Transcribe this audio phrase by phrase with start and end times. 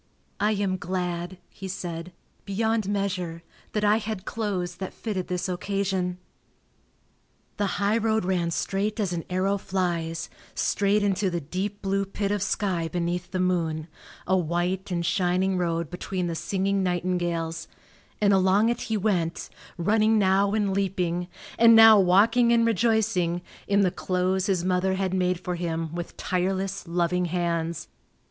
[0.39, 2.11] "I am glad," he said,
[2.43, 6.17] "beyond measure, that I had clothes that fitted this occasion."
[7.57, 12.41] The highroad ran straight as an arrow flies, straight into the deep blue pit of
[12.41, 13.87] sky beneath the moon,
[14.25, 17.67] a white and shining road between the singing nightingales,
[18.19, 21.27] and along it he went, running now and leaping,
[21.59, 26.17] and now walking and rejoicing, in the clothes his mother had made for him with
[26.17, 27.87] tireless, loving hands.